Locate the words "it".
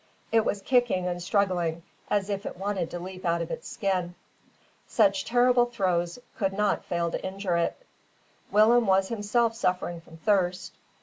0.31-0.43, 2.47-2.57, 7.57-7.77